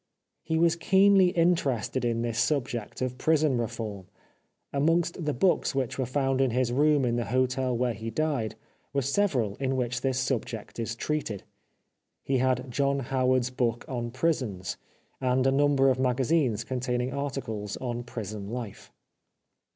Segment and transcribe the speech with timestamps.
[0.41, 4.07] He was keenly interested in this subject of prison reform.
[4.73, 8.55] Amongst the books which were found in his room in the hotel where he died
[8.93, 11.43] were several in which this subject is treated.
[12.23, 14.75] He had John Howard's book on'' Prisons,"
[15.21, 18.91] and a number of magazines containing articles on prison life.